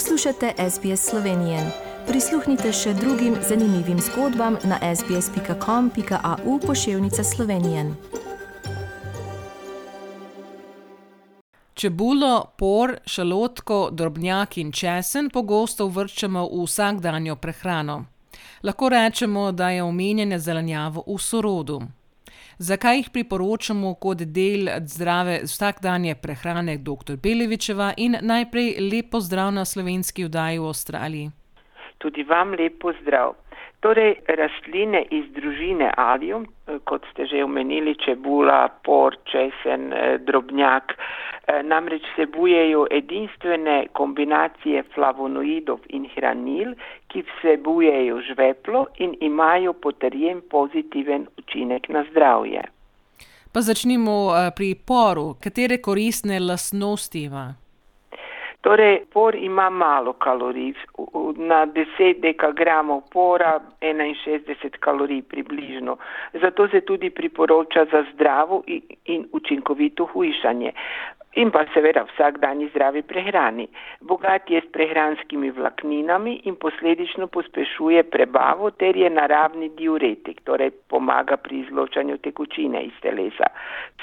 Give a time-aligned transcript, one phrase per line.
[0.00, 1.58] Poslušate SBS Slovenije.
[2.08, 7.84] Prisluhnite še drugim zanimivim zgodbam na sbsp.com.au pošiljka Slovenije.
[11.74, 18.04] Čebulo, por, šalotko, drobnjak in česen pogosto uvrščamo v vsakdanjo prehrano.
[18.62, 21.82] Lahko rečemo, da je omenjena zelenjava v sorodu.
[22.62, 29.64] Zakaj jih priporočamo kot del zdrave vsakdanje prehrane, doktor Belevičeva, in najprej lep pozdrav na
[29.64, 31.30] slovenski oddaji v Avstraliji.
[32.04, 33.32] Tudi vam lep pozdrav.
[33.80, 36.44] Torej, rastline iz družine Alium,
[36.84, 39.88] kot ste že omenili, čebula, por, česen,
[40.28, 40.92] drobnjak,
[41.64, 46.74] namreč vsebujejo edinstvene kombinacije flavonoidov in hranil,
[47.08, 52.62] ki vsebujejo žveplo in imajo potrjen pozitiven učinek na zdravje.
[53.52, 55.34] Pa začnimo pri poru.
[55.40, 57.59] Katere koristne lastnosti ima?
[58.60, 60.74] Torej, por ima malo kalorij.
[61.36, 65.96] Na deset dekagramov pora enainšestdeset kalorij približno.
[66.32, 68.62] Zato se tudi priporoča za zdravo
[69.04, 70.72] in učinkovito hujšanje.
[71.38, 73.68] In pa seveda vsakdanji zdravi prehrani.
[74.02, 81.36] Bogat je s prehranskimi vlakninami in posledično pospešuje prebavo ter je naravni diuretik, torej pomaga
[81.36, 83.46] pri izločanju tekočine iz telesa.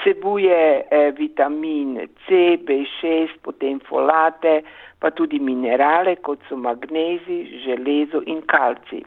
[0.00, 4.62] Vsebuje vitamin C, B6, potem folate,
[4.98, 9.04] pa tudi minerale, kot so magnezij, železo in kalcij.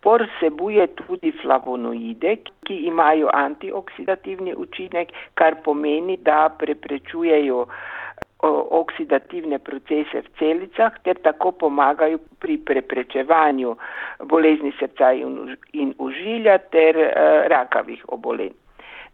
[0.00, 7.66] Por vsebuje tudi flavonoide, ki imajo antioksidativni učinek, kar pomeni, da preprečujejo
[8.80, 13.74] oksidativne procese v celicah ter tako pomagajo pri preprečevanju
[14.24, 16.96] bolezni srca in ožilja ter
[17.52, 18.56] rakavih obolenj.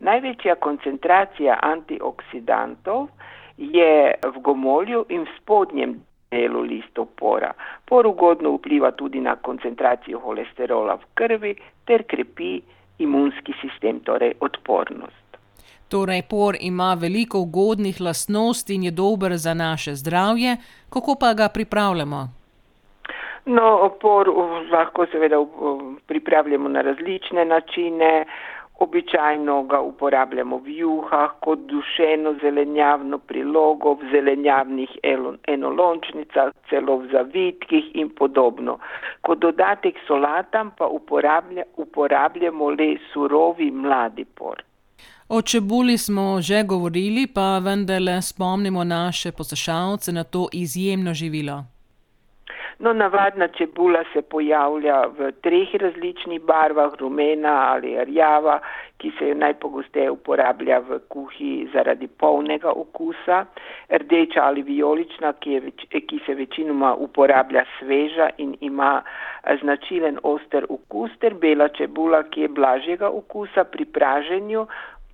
[0.01, 3.09] Največja koncentracija antioksidantov
[3.57, 5.97] je v gomolju in v spodnjem
[6.31, 7.53] delu listov pora.
[7.85, 11.55] Por ugodno vpliva tudi na koncentracijo holesterola v krvi
[11.85, 12.61] ter krepi
[12.99, 15.27] imunski sistem, torej odpornost.
[15.89, 20.57] Torej por ima veliko ugodnih lastnosti in je dober za naše zdravje.
[20.91, 22.29] Kako pa ga pripravljamo?
[23.47, 24.29] No, por
[24.73, 25.37] lahko seveda
[26.07, 28.25] pripravljamo na različne načine.
[28.79, 34.91] Običajno ga uporabljamo v juhah kot dušeno zelenjavno prilogo, v zelenjavnih
[35.49, 38.79] enolončnicah, celo v zavitkih in podobno.
[39.21, 40.87] Kot dodatek solatam pa
[41.77, 44.63] uporabljamo le surovi mladi por.
[45.29, 51.76] O čebuli smo že govorili, pa vendarle spomnimo naše poslušalce na to izjemno živilo.
[52.79, 58.59] No, navadna čebula se pojavlja v treh različnih barvah, rumena ali rjava,
[59.01, 63.45] ki se najpogosteje uporablja v kuhinji zaradi polnega okusa.
[63.89, 65.71] Rdeča ali vijolična, ki je
[66.09, 69.03] ki se večinoma uporablja sveža in ima
[69.63, 74.67] značilen oster okus, ter bela čebula, ki je blažjega okusa pri praženju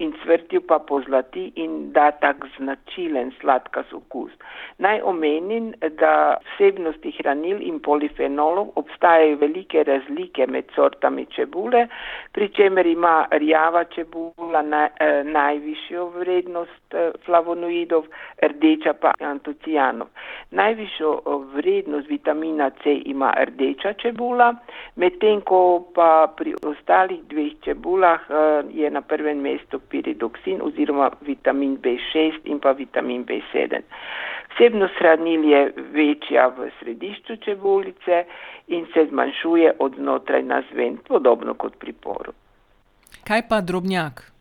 [0.03, 4.33] in cvrtju pa pozlati in da tak značilen sladkast okus.
[4.79, 11.87] Naj omenim, da vsebnosti hranil in polifenolov obstajajo velike razlike med sortami čebule,
[12.33, 14.62] pri čemer ima rjava čebula
[15.25, 18.07] najvišjo vrednost flavonoidov,
[18.43, 20.09] rdeča pa antocianov.
[20.51, 21.12] Najvišjo
[21.55, 24.55] vrednost vitamina C ima rdeča čebula,
[24.97, 25.62] medtem ko
[25.95, 28.21] pa pri ostalih dveh čebulah
[28.71, 33.85] je na prvem mestu piridoksin oziroma vitamin Bšest in pa vitamin Bsedem.
[34.55, 35.61] Vsebnost hranil je
[35.93, 38.25] večja v središču čebulice
[38.69, 42.33] in se zmanjšuje od znotraj navzven, podobno kot pri poru.
[43.25, 44.31] Kaj pa drobnjak?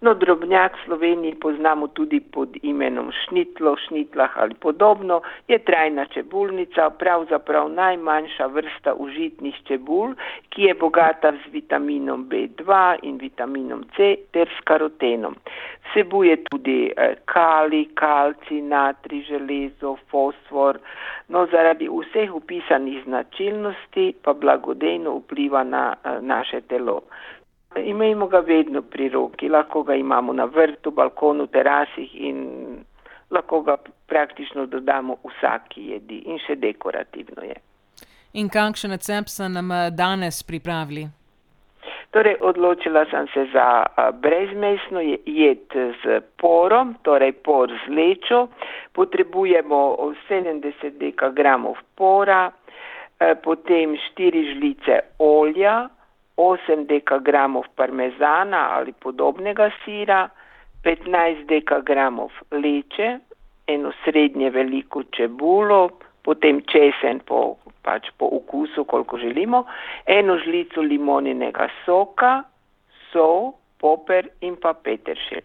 [0.00, 5.20] No, drobnjak v Sloveniji poznamo tudi pod imenom šnitlo, šnitlah ali podobno.
[5.48, 10.14] Je trajna čebulnica, pravzaprav najmanjša vrsta užitnih čebul,
[10.48, 15.36] ki je bogata z vitaminom Bdva in vitaminom C ter s karotenom.
[15.90, 16.90] Vsebuje tudi
[17.24, 20.78] kalij, kalcij, natrij, železo, fosfor.
[21.28, 27.00] No, zaradi vseh opisanih značilnosti pa blagodejno vpliva na naše telo.
[27.76, 32.78] Imejmo ga vedno pri roki, lahko ga imamo na vrtu, balkonu, terasah in
[33.30, 33.76] lahko ga
[34.06, 37.56] praktično dodamo vsaki jedi in še dekorativno je.
[38.34, 41.06] In kakšen recept ste nam danes pripravili?
[42.14, 43.86] Torej, odločila sem se za
[44.22, 48.48] brezmesno jed s porom, torej por z lečo.
[48.94, 49.80] Potrebujemo
[50.28, 52.52] sedemdeset dekagramov pora,
[53.42, 55.88] potem štiri žlice olja,
[56.36, 60.28] osem dekagramov parmezana ali podobnega sira,
[60.82, 63.18] petnajst dekagramov leče,
[63.66, 65.88] eno srednje veliko čebulo,
[66.24, 69.64] potem česen po, pač po okusu, koliko želimo,
[70.06, 72.42] eno žlico limoninega soka,
[73.12, 75.44] sol, poper in pa peteršilj.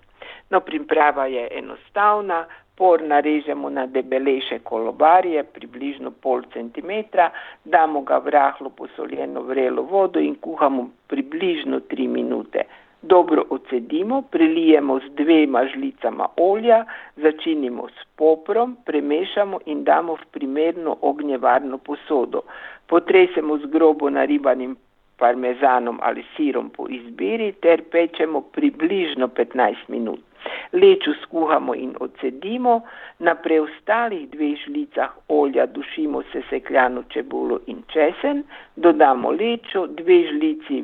[0.49, 2.45] No, priprava je enostavna,
[2.79, 7.25] por narežemo na debelejše kolobarje, približno pol centimetra,
[7.65, 12.63] damo ga v rahlo posoljeno vrelo vodo in kuhamo približno 3 minute.
[13.01, 16.85] Dobro ocedimo, prelijemo z dvema žlicama olja,
[17.17, 22.41] začinimo s poprom, premešamo in damo v primerno ognjevarno posodo.
[22.87, 24.77] Potresemo z grobo naribanim
[25.17, 30.28] parmezanom ali sirom po izbiri ter pečemo približno 15 minut.
[30.71, 32.81] Lečo skuhamo in odcedimo,
[33.19, 38.43] na preostalih dveh žlicah olja dušimo sesekljano čebulo in česen,
[38.75, 40.83] dodamo lečo, dve žlici,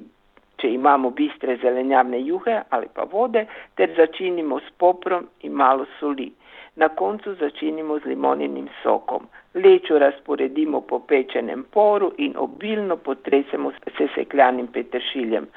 [0.58, 6.32] če imamo bistre zelenjavne juhe ali pa vode, ter začinimo s poprom in malo soli.
[6.76, 9.28] Na koncu začinimo z limoninim sokom.
[9.54, 15.48] Lečo razporedimo po pečenem poru in obilno potresemo s sesekljanim peteršiljem.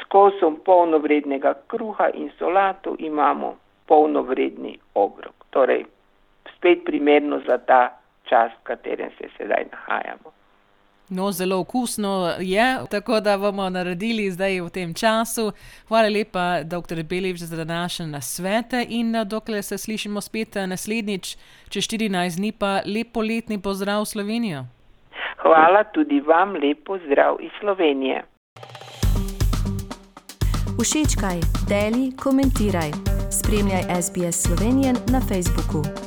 [0.00, 3.56] S kosom polnovrednega kruha in solato imamo
[3.86, 5.34] polnovredni obrok.
[5.50, 5.84] Torej,
[6.56, 10.32] spet primerno za ta čas, v katerem se sedaj nahajamo.
[11.08, 15.52] No, zelo okusno je, tako da bomo naredili zdaj v tem času.
[15.88, 17.02] Hvala lepa, dr.
[17.02, 21.36] Belevič, za današnje nasvete in dokler se slišimo spet naslednjič,
[21.68, 24.64] čez 14 dni, pa lepo letni pozdrav v Slovenijo.
[25.42, 28.24] Hvala tudi vam, lepo zdrav iz Slovenije.
[30.82, 32.90] Všečkaj, deli, komentiraj.
[33.30, 36.05] Spremljaj SBS Slovenijo na Facebooku.